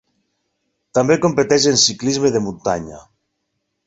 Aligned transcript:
També 0.97 1.17
competeix 1.25 1.67
en 1.73 1.77
ciclisme 1.83 2.31
de 2.37 2.41
muntanya. 2.47 3.03